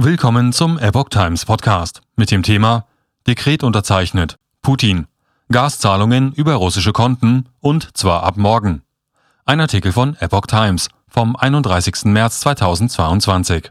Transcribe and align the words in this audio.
Willkommen 0.00 0.52
zum 0.52 0.78
Epoch 0.78 1.08
Times 1.08 1.44
Podcast 1.44 2.02
mit 2.14 2.30
dem 2.30 2.44
Thema 2.44 2.86
Dekret 3.26 3.64
unterzeichnet. 3.64 4.36
Putin. 4.62 5.08
Gaszahlungen 5.50 6.32
über 6.34 6.54
russische 6.54 6.92
Konten 6.92 7.48
und 7.58 7.96
zwar 7.96 8.22
ab 8.22 8.36
morgen. 8.36 8.82
Ein 9.44 9.60
Artikel 9.60 9.90
von 9.90 10.14
Epoch 10.20 10.46
Times 10.46 10.88
vom 11.08 11.34
31. 11.34 12.04
März 12.04 12.38
2022. 12.42 13.70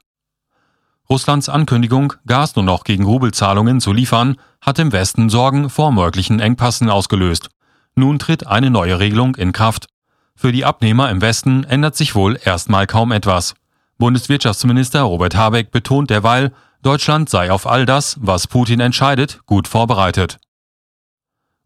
Russlands 1.09 1.47
Ankündigung, 1.47 2.11
Gas 2.25 2.57
nur 2.57 2.65
noch 2.65 2.83
gegen 2.83 3.05
Rubelzahlungen 3.05 3.79
zu 3.79 3.93
liefern, 3.93 4.35
hat 4.59 4.79
im 4.79 4.91
Westen 4.91 5.29
Sorgen 5.29 5.69
vor 5.69 5.93
möglichen 5.93 6.41
Engpassen 6.41 6.89
ausgelöst. 6.89 7.47
Nun 7.95 8.19
tritt 8.19 8.45
eine 8.45 8.69
neue 8.69 8.99
Regelung 8.99 9.35
in 9.35 9.53
Kraft. 9.53 9.87
Für 10.35 10.51
die 10.51 10.65
Abnehmer 10.65 11.09
im 11.09 11.21
Westen 11.21 11.63
ändert 11.63 11.95
sich 11.95 12.15
wohl 12.15 12.37
erstmal 12.43 12.85
kaum 12.85 13.13
etwas. 13.13 13.55
Bundeswirtschaftsminister 13.97 15.01
Robert 15.01 15.35
Habeck 15.35 15.71
betont 15.71 16.09
derweil, 16.09 16.51
Deutschland 16.83 17.29
sei 17.29 17.51
auf 17.51 17.65
all 17.65 17.85
das, 17.85 18.17
was 18.21 18.47
Putin 18.47 18.79
entscheidet, 18.79 19.39
gut 19.45 19.67
vorbereitet. 19.67 20.39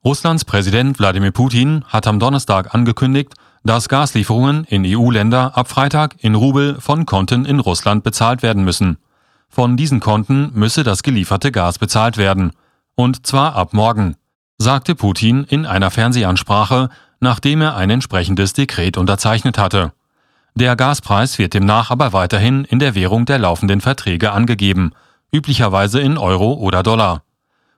Russlands 0.04 0.46
Präsident 0.46 0.98
Wladimir 0.98 1.32
Putin 1.32 1.84
hat 1.88 2.08
am 2.08 2.20
Donnerstag 2.20 2.74
angekündigt, 2.74 3.34
dass 3.64 3.90
Gaslieferungen 3.90 4.64
in 4.64 4.84
EU-Länder 4.86 5.56
ab 5.56 5.70
Freitag 5.70 6.16
in 6.24 6.34
Rubel 6.34 6.82
von 6.82 7.06
Konten 7.06 7.46
in 7.46 7.60
Russland 7.60 8.04
bezahlt 8.04 8.42
werden 8.42 8.64
müssen. 8.64 8.98
Von 9.48 9.78
diesen 9.78 10.00
Konten 10.00 10.52
müsse 10.54 10.84
das 10.84 11.04
gelieferte 11.04 11.52
Gas 11.52 11.78
bezahlt 11.78 12.18
werden. 12.18 12.54
Und 12.96 13.28
zwar 13.28 13.56
ab 13.56 13.74
morgen, 13.74 14.16
sagte 14.58 14.96
Putin 14.96 15.44
in 15.44 15.66
einer 15.66 15.92
Fernsehansprache, 15.92 16.90
nachdem 17.20 17.62
er 17.62 17.76
ein 17.76 17.90
entsprechendes 17.90 18.54
Dekret 18.54 18.98
unterzeichnet 18.98 19.58
hatte. 19.58 19.94
Der 20.56 20.76
Gaspreis 20.76 21.40
wird 21.40 21.54
demnach 21.54 21.92
aber 21.92 22.14
weiterhin 22.14 22.66
in 22.66 22.80
der 22.80 22.94
Währung 22.96 23.26
der 23.26 23.40
laufenden 23.40 23.82
Verträge 23.82 24.32
angegeben, 24.32 24.92
üblicherweise 25.32 26.02
in 26.02 26.18
Euro 26.18 26.54
oder 26.54 26.84
Dollar. 26.84 27.24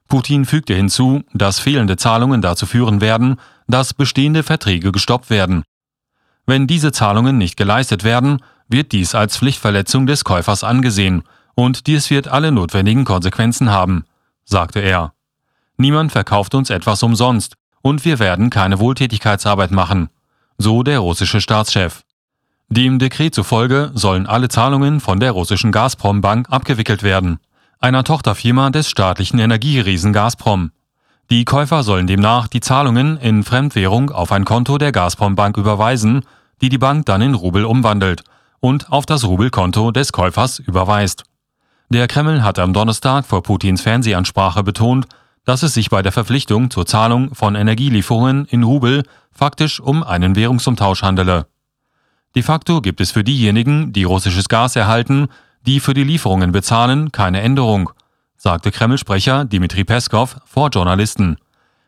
Putin 0.07 0.45
fügte 0.45 0.73
hinzu, 0.73 1.23
dass 1.33 1.59
fehlende 1.59 1.97
Zahlungen 1.97 2.41
dazu 2.41 2.65
führen 2.65 2.99
werden, 3.01 3.37
dass 3.67 3.93
bestehende 3.93 4.43
Verträge 4.43 4.91
gestoppt 4.91 5.29
werden. 5.29 5.63
Wenn 6.45 6.67
diese 6.67 6.91
Zahlungen 6.91 7.37
nicht 7.37 7.57
geleistet 7.57 8.03
werden, 8.03 8.39
wird 8.67 8.91
dies 8.91 9.15
als 9.15 9.37
Pflichtverletzung 9.37 10.05
des 10.05 10.23
Käufers 10.23 10.63
angesehen 10.63 11.23
und 11.55 11.87
dies 11.87 12.09
wird 12.09 12.27
alle 12.27 12.51
notwendigen 12.51 13.05
Konsequenzen 13.05 13.69
haben, 13.69 14.05
sagte 14.43 14.79
er. 14.79 15.13
Niemand 15.77 16.11
verkauft 16.11 16.55
uns 16.55 16.69
etwas 16.69 17.01
umsonst 17.03 17.55
und 17.81 18.03
wir 18.05 18.19
werden 18.19 18.49
keine 18.49 18.79
Wohltätigkeitsarbeit 18.79 19.71
machen, 19.71 20.09
so 20.57 20.83
der 20.83 20.99
russische 20.99 21.41
Staatschef. 21.41 22.03
Dem 22.69 22.97
Dekret 22.97 23.35
zufolge 23.35 23.91
sollen 23.93 24.25
alle 24.25 24.49
Zahlungen 24.49 24.99
von 24.99 25.19
der 25.19 25.31
russischen 25.31 25.71
Gazprom 25.71 26.21
Bank 26.21 26.47
abgewickelt 26.49 27.03
werden, 27.03 27.39
einer 27.79 28.03
Tochterfirma 28.03 28.69
des 28.69 28.89
staatlichen 28.89 29.39
Energieriesen 29.39 30.13
Gazprom. 30.13 30.71
Die 31.29 31.45
Käufer 31.45 31.83
sollen 31.83 32.07
demnach 32.07 32.47
die 32.47 32.61
Zahlungen 32.61 33.17
in 33.17 33.43
Fremdwährung 33.43 34.09
auf 34.09 34.31
ein 34.31 34.45
Konto 34.45 34.77
der 34.77 34.91
Gazprom 34.91 35.35
Bank 35.35 35.57
überweisen, 35.57 36.25
die 36.61 36.69
die 36.69 36.77
Bank 36.77 37.05
dann 37.05 37.21
in 37.21 37.33
Rubel 37.33 37.65
umwandelt 37.65 38.23
und 38.59 38.91
auf 38.91 39.05
das 39.05 39.25
Rubelkonto 39.25 39.91
des 39.91 40.11
Käufers 40.11 40.59
überweist. 40.59 41.23
Der 41.89 42.07
Kreml 42.07 42.43
hat 42.43 42.59
am 42.59 42.73
Donnerstag 42.73 43.25
vor 43.25 43.43
Putins 43.43 43.81
Fernsehansprache 43.81 44.63
betont, 44.63 45.05
dass 45.45 45.63
es 45.63 45.73
sich 45.73 45.89
bei 45.89 46.01
der 46.01 46.11
Verpflichtung 46.11 46.71
zur 46.71 46.85
Zahlung 46.85 47.35
von 47.35 47.55
Energielieferungen 47.55 48.45
in 48.45 48.63
Rubel 48.63 49.03
faktisch 49.31 49.79
um 49.79 50.03
einen 50.03 50.35
Währungsumtausch 50.35 51.03
handele. 51.03 51.47
De 52.35 52.41
facto 52.41 52.81
gibt 52.81 52.99
es 52.99 53.11
für 53.11 53.23
diejenigen, 53.23 53.93
die 53.93 54.03
russisches 54.03 54.49
Gas 54.49 54.75
erhalten, 54.75 55.27
die 55.65 55.79
für 55.79 55.93
die 55.93 56.03
Lieferungen 56.03 56.51
bezahlen, 56.51 57.11
keine 57.11 57.41
Änderung, 57.41 57.91
sagte 58.35 58.71
Kreml-Sprecher 58.71 59.45
Dmitri 59.45 59.83
Peskov 59.83 60.37
vor 60.45 60.69
Journalisten. 60.69 61.37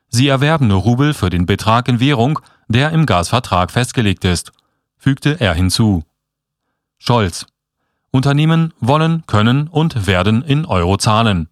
Sie 0.08 0.28
erwerben 0.28 0.68
nur 0.68 0.82
Rubel 0.82 1.14
für 1.14 1.30
den 1.30 1.46
Betrag 1.46 1.88
in 1.88 2.00
Währung, 2.00 2.40
der 2.68 2.92
im 2.92 3.06
Gasvertrag 3.06 3.72
festgelegt 3.72 4.24
ist, 4.24 4.52
fügte 4.98 5.40
er 5.40 5.54
hinzu. 5.54 6.04
Scholz. 6.98 7.46
Unternehmen 8.12 8.74
wollen, 8.80 9.24
können 9.28 9.68
und 9.68 10.08
werden 10.08 10.42
in 10.42 10.66
Euro 10.66 10.98
zahlen. 10.98 11.50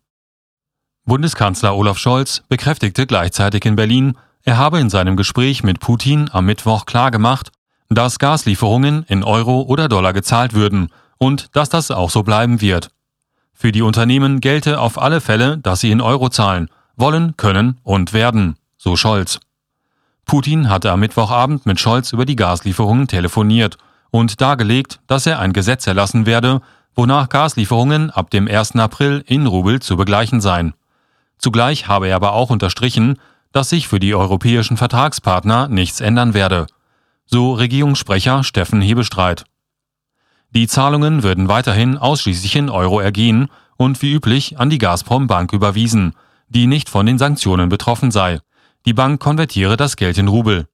Bundeskanzler 1.06 1.76
Olaf 1.76 1.98
Scholz 1.98 2.44
bekräftigte 2.48 3.06
gleichzeitig 3.06 3.66
in 3.66 3.76
Berlin, 3.76 4.18
er 4.44 4.58
habe 4.58 4.80
in 4.80 4.90
seinem 4.90 5.18
Gespräch 5.18 5.64
mit 5.64 5.80
Putin 5.82 6.30
am 6.32 6.46
Mittwoch 6.46 6.86
klargemacht, 6.86 7.52
dass 7.96 8.20
Gaslieferungen 8.20 9.04
in 9.08 9.24
Euro 9.24 9.62
oder 9.62 9.90
Dollar 9.90 10.14
gezahlt 10.14 10.54
würden 10.54 10.90
und 11.18 11.56
dass 11.56 11.70
das 11.70 11.92
auch 11.92 12.10
so 12.10 12.24
bleiben 12.24 12.62
wird. 12.62 12.92
Für 13.54 13.72
die 13.72 13.82
Unternehmen 13.82 14.42
gelte 14.42 14.80
auf 14.80 15.02
alle 15.02 15.22
Fälle, 15.22 15.58
dass 15.58 15.80
sie 15.80 15.92
in 15.92 16.02
Euro 16.02 16.30
zahlen, 16.30 16.70
wollen, 16.96 17.38
können 17.38 17.80
und 17.84 18.14
werden, 18.14 18.58
so 18.78 18.96
Scholz. 18.96 19.40
Putin 20.26 20.70
hatte 20.70 20.92
am 20.92 21.02
Mittwochabend 21.02 21.66
mit 21.66 21.80
Scholz 21.80 22.14
über 22.14 22.26
die 22.26 22.36
Gaslieferungen 22.36 23.08
telefoniert 23.08 23.78
und 24.12 24.42
dargelegt, 24.42 25.00
dass 25.08 25.26
er 25.26 25.40
ein 25.40 25.54
Gesetz 25.54 25.86
erlassen 25.88 26.26
werde, 26.26 26.62
wonach 26.96 27.30
Gaslieferungen 27.30 28.12
ab 28.12 28.30
dem 28.30 28.48
1. 28.48 28.76
April 28.76 29.24
in 29.28 29.48
Rubel 29.48 29.82
zu 29.82 29.98
begleichen 29.98 30.42
seien. 30.42 30.74
Zugleich 31.38 31.88
habe 31.88 32.08
er 32.08 32.16
aber 32.16 32.34
auch 32.34 32.50
unterstrichen, 32.50 33.20
dass 33.52 33.70
sich 33.70 33.88
für 33.88 34.00
die 34.00 34.16
europäischen 34.16 34.78
Vertragspartner 34.78 35.68
nichts 35.68 36.00
ändern 36.00 36.34
werde 36.34 36.68
so 37.26 37.54
Regierungssprecher 37.54 38.44
Steffen 38.44 38.82
Hebestreit. 38.82 39.46
Die 40.52 40.68
Zahlungen 40.68 41.24
würden 41.24 41.48
weiterhin 41.48 41.98
ausschließlich 41.98 42.56
in 42.56 42.70
Euro 42.70 43.00
ergehen 43.00 43.50
und 43.78 44.02
wie 44.02 44.14
üblich 44.14 44.60
an 44.60 44.70
die 44.70 44.78
Gazprom 44.78 45.28
Bank 45.28 45.52
überwiesen, 45.52 46.14
die 46.48 46.68
nicht 46.68 46.90
von 46.90 47.06
den 47.06 47.18
Sanktionen 47.18 47.70
betroffen 47.70 48.12
sei. 48.12 48.40
Die 48.86 48.94
Bank 48.94 49.20
konvertiere 49.20 49.78
das 49.78 49.96
Geld 49.96 50.18
in 50.18 50.28
Rubel. 50.28 50.68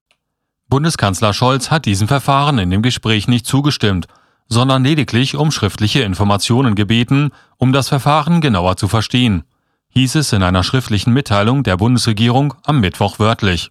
Bundeskanzler 0.68 1.34
Scholz 1.34 1.72
hat 1.72 1.86
diesem 1.86 2.08
Verfahren 2.08 2.60
in 2.60 2.70
dem 2.70 2.82
Gespräch 2.82 3.28
nicht 3.28 3.46
zugestimmt, 3.46 4.08
sondern 4.48 4.84
lediglich 4.84 5.36
um 5.36 5.52
schriftliche 5.52 6.02
Informationen 6.02 6.76
gebeten, 6.76 7.32
um 7.58 7.72
das 7.72 7.88
Verfahren 7.88 8.42
genauer 8.42 8.78
zu 8.78 8.88
verstehen, 8.88 9.44
hieß 9.90 10.16
es 10.16 10.34
in 10.34 10.44
einer 10.44 10.64
schriftlichen 10.64 11.14
Mitteilung 11.14 11.64
der 11.64 11.78
Bundesregierung 11.78 12.54
am 12.64 12.80
Mittwoch 12.80 13.20
wörtlich. 13.20 13.70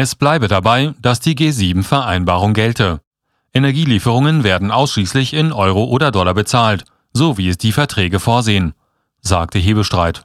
Es 0.00 0.14
bleibe 0.14 0.46
dabei, 0.46 0.94
dass 1.02 1.18
die 1.18 1.34
G7-Vereinbarung 1.34 2.54
gelte. 2.54 3.00
Energielieferungen 3.52 4.44
werden 4.44 4.70
ausschließlich 4.70 5.34
in 5.34 5.52
Euro 5.52 5.86
oder 5.86 6.12
Dollar 6.12 6.34
bezahlt, 6.34 6.84
so 7.12 7.36
wie 7.36 7.48
es 7.48 7.58
die 7.58 7.72
Verträge 7.72 8.20
vorsehen, 8.20 8.74
sagte 9.22 9.58
Hebestreit. 9.58 10.22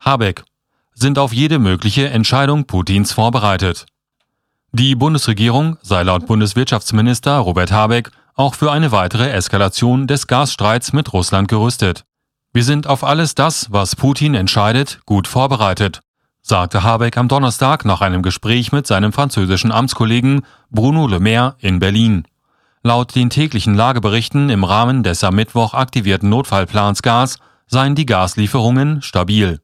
Habeck 0.00 0.42
sind 0.94 1.16
auf 1.16 1.32
jede 1.32 1.60
mögliche 1.60 2.10
Entscheidung 2.10 2.64
Putins 2.64 3.12
vorbereitet. 3.12 3.86
Die 4.72 4.96
Bundesregierung 4.96 5.76
sei 5.82 6.02
laut 6.02 6.26
Bundeswirtschaftsminister 6.26 7.38
Robert 7.38 7.70
Habeck 7.70 8.10
auch 8.34 8.56
für 8.56 8.72
eine 8.72 8.90
weitere 8.90 9.30
Eskalation 9.30 10.08
des 10.08 10.26
Gasstreits 10.26 10.92
mit 10.92 11.12
Russland 11.12 11.46
gerüstet. 11.46 12.04
Wir 12.52 12.64
sind 12.64 12.88
auf 12.88 13.04
alles 13.04 13.36
das, 13.36 13.70
was 13.70 13.94
Putin 13.94 14.34
entscheidet, 14.34 14.98
gut 15.06 15.28
vorbereitet, 15.28 16.00
sagte 16.48 16.84
Habeck 16.84 17.16
am 17.16 17.26
Donnerstag 17.26 17.84
nach 17.84 18.00
einem 18.00 18.22
Gespräch 18.22 18.70
mit 18.70 18.86
seinem 18.86 19.12
französischen 19.12 19.72
Amtskollegen 19.72 20.42
Bruno 20.70 21.08
Le 21.08 21.18
Maire 21.18 21.56
in 21.58 21.80
Berlin. 21.80 22.22
Laut 22.84 23.16
den 23.16 23.30
täglichen 23.30 23.74
Lageberichten 23.74 24.48
im 24.48 24.62
Rahmen 24.62 25.02
des 25.02 25.24
am 25.24 25.34
Mittwoch 25.34 25.74
aktivierten 25.74 26.28
Notfallplans 26.28 27.02
Gas 27.02 27.40
seien 27.66 27.96
die 27.96 28.06
Gaslieferungen 28.06 29.02
stabil. 29.02 29.58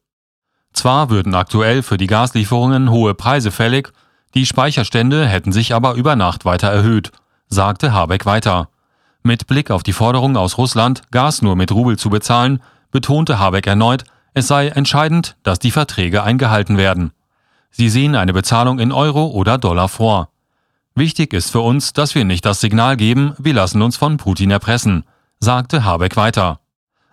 Zwar 0.73 1.09
würden 1.09 1.35
aktuell 1.35 1.83
für 1.83 1.95
die 1.95 2.07
Gaslieferungen 2.07 2.89
hohe 2.89 3.13
Preise 3.13 3.51
fällig, 3.51 3.93
die 4.33 4.45
Speicherstände 4.45 5.25
hätten 5.25 5.53
sich 5.53 5.73
aber 5.73 5.93
über 5.93 6.17
Nacht 6.17 6.43
weiter 6.43 6.67
erhöht, 6.67 7.13
sagte 7.47 7.93
Habeck 7.93 8.25
weiter. 8.25 8.67
Mit 9.21 9.47
Blick 9.47 9.71
auf 9.71 9.83
die 9.83 9.93
Forderung 9.93 10.35
aus 10.35 10.57
Russland, 10.57 11.03
Gas 11.11 11.41
nur 11.41 11.55
mit 11.55 11.71
Rubel 11.71 11.97
zu 11.97 12.09
bezahlen, 12.09 12.61
betonte 12.91 13.39
Habeck 13.39 13.67
erneut, 13.67 14.03
es 14.33 14.47
sei 14.47 14.67
entscheidend, 14.69 15.35
dass 15.43 15.59
die 15.59 15.71
Verträge 15.71 16.23
eingehalten 16.23 16.77
werden. 16.77 17.11
Sie 17.71 17.89
sehen 17.89 18.15
eine 18.15 18.33
Bezahlung 18.33 18.79
in 18.79 18.91
Euro 18.91 19.27
oder 19.27 19.57
Dollar 19.57 19.89
vor. 19.89 20.29
Wichtig 20.95 21.33
ist 21.33 21.51
für 21.51 21.61
uns, 21.61 21.93
dass 21.93 22.13
wir 22.13 22.25
nicht 22.25 22.45
das 22.45 22.61
Signal 22.61 22.97
geben, 22.97 23.33
wir 23.39 23.53
lassen 23.53 23.81
uns 23.81 23.97
von 23.97 24.17
Putin 24.17 24.51
erpressen, 24.51 25.05
sagte 25.39 25.83
Habeck 25.83 26.15
weiter. 26.15 26.59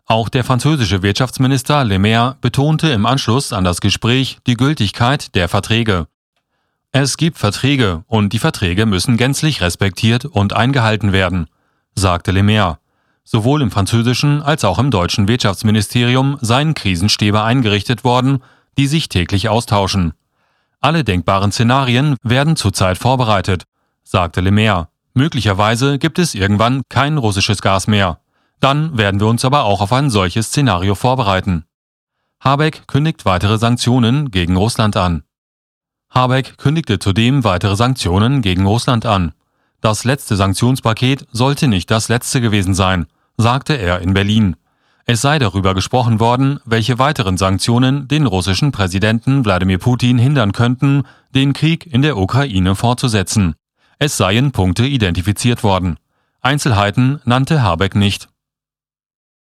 Auch 0.04 0.28
der 0.28 0.42
französische 0.42 1.02
Wirtschaftsminister 1.02 1.84
Le 1.84 2.00
Maire 2.00 2.36
betonte 2.40 2.88
im 2.88 3.06
Anschluss 3.06 3.52
an 3.52 3.62
das 3.62 3.80
Gespräch 3.80 4.38
die 4.46 4.56
Gültigkeit 4.56 5.36
der 5.36 5.48
Verträge. 5.48 6.08
Es 6.90 7.16
gibt 7.16 7.38
Verträge 7.38 8.02
und 8.08 8.32
die 8.32 8.40
Verträge 8.40 8.86
müssen 8.86 9.16
gänzlich 9.16 9.60
respektiert 9.60 10.24
und 10.24 10.52
eingehalten 10.52 11.12
werden, 11.12 11.46
sagte 11.94 12.32
Le 12.32 12.42
Maire. 12.42 12.79
Sowohl 13.32 13.62
im 13.62 13.70
französischen 13.70 14.42
als 14.42 14.64
auch 14.64 14.80
im 14.80 14.90
deutschen 14.90 15.28
Wirtschaftsministerium 15.28 16.36
seien 16.40 16.74
Krisenstäbe 16.74 17.44
eingerichtet 17.44 18.02
worden, 18.02 18.42
die 18.76 18.88
sich 18.88 19.08
täglich 19.08 19.48
austauschen. 19.48 20.14
Alle 20.80 21.04
denkbaren 21.04 21.52
Szenarien 21.52 22.16
werden 22.24 22.56
zurzeit 22.56 22.98
vorbereitet, 22.98 23.66
sagte 24.02 24.40
Le 24.40 24.50
Maire. 24.50 24.88
Möglicherweise 25.14 26.00
gibt 26.00 26.18
es 26.18 26.34
irgendwann 26.34 26.82
kein 26.88 27.18
russisches 27.18 27.62
Gas 27.62 27.86
mehr. 27.86 28.18
Dann 28.58 28.98
werden 28.98 29.20
wir 29.20 29.28
uns 29.28 29.44
aber 29.44 29.62
auch 29.62 29.80
auf 29.80 29.92
ein 29.92 30.10
solches 30.10 30.48
Szenario 30.48 30.96
vorbereiten. 30.96 31.66
Habeck 32.40 32.88
kündigt 32.88 33.26
weitere 33.26 33.58
Sanktionen 33.58 34.32
gegen 34.32 34.56
Russland 34.56 34.96
an. 34.96 35.22
Habeck 36.10 36.58
kündigte 36.58 36.98
zudem 36.98 37.44
weitere 37.44 37.76
Sanktionen 37.76 38.42
gegen 38.42 38.66
Russland 38.66 39.06
an. 39.06 39.34
Das 39.80 40.02
letzte 40.02 40.34
Sanktionspaket 40.34 41.28
sollte 41.30 41.68
nicht 41.68 41.92
das 41.92 42.08
letzte 42.08 42.40
gewesen 42.40 42.74
sein, 42.74 43.06
sagte 43.40 43.74
er 43.74 44.00
in 44.00 44.14
Berlin. 44.14 44.56
Es 45.06 45.22
sei 45.22 45.38
darüber 45.38 45.74
gesprochen 45.74 46.20
worden, 46.20 46.60
welche 46.64 46.98
weiteren 46.98 47.36
Sanktionen 47.36 48.06
den 48.06 48.26
russischen 48.26 48.70
Präsidenten 48.70 49.44
Wladimir 49.44 49.78
Putin 49.78 50.18
hindern 50.18 50.52
könnten, 50.52 51.02
den 51.34 51.52
Krieg 51.52 51.86
in 51.86 52.02
der 52.02 52.16
Ukraine 52.16 52.76
fortzusetzen. 52.76 53.54
Es 53.98 54.16
seien 54.16 54.52
Punkte 54.52 54.86
identifiziert 54.86 55.64
worden. 55.64 55.96
Einzelheiten 56.40 57.20
nannte 57.24 57.62
Habeck 57.62 57.96
nicht. 57.96 58.28